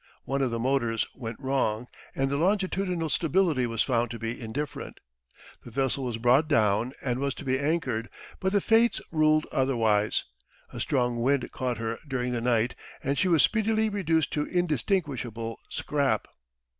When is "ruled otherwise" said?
9.11-10.23